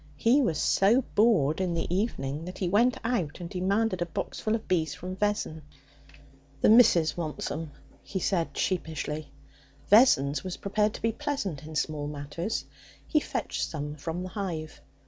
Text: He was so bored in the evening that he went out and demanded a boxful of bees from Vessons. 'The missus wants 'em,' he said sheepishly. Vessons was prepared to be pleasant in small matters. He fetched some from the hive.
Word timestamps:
He 0.17 0.41
was 0.41 0.57
so 0.59 1.03
bored 1.13 1.61
in 1.61 1.75
the 1.75 1.85
evening 1.95 2.45
that 2.45 2.57
he 2.57 2.67
went 2.67 2.97
out 3.03 3.39
and 3.39 3.47
demanded 3.47 4.01
a 4.01 4.07
boxful 4.07 4.55
of 4.55 4.67
bees 4.67 4.95
from 4.95 5.15
Vessons. 5.15 5.61
'The 6.61 6.69
missus 6.69 7.15
wants 7.15 7.51
'em,' 7.51 7.69
he 8.01 8.17
said 8.17 8.57
sheepishly. 8.57 9.31
Vessons 9.91 10.43
was 10.43 10.57
prepared 10.57 10.95
to 10.95 11.03
be 11.03 11.11
pleasant 11.11 11.61
in 11.65 11.75
small 11.75 12.07
matters. 12.07 12.65
He 13.05 13.19
fetched 13.19 13.61
some 13.69 13.93
from 13.93 14.23
the 14.23 14.29
hive. 14.29 14.81